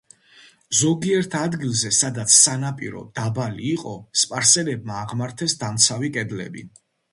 ზოგიერთ 0.77 1.35
ადგილზე 1.39 1.91
სადაც 1.97 2.37
სანაპირო 2.37 3.05
დაბალი 3.21 3.63
იყო, 3.75 3.93
სპარსელებმა 4.23 4.99
აღმართეს 5.05 5.59
დამცავი 5.67 6.13
კედლები. 6.19 6.69